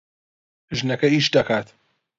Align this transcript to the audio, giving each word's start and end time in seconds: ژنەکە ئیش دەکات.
ژنەکە 0.77 1.07
ئیش 1.11 1.27
دەکات. 1.35 1.67